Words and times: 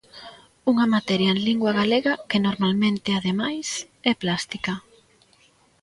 Unha 0.71 0.85
materia 0.95 1.29
en 1.35 1.39
lingua 1.47 1.71
galega, 1.79 2.13
que 2.29 2.43
normalmente, 2.47 3.09
ademais, 3.11 3.67
é 4.11 4.13
plástica. 4.23 4.73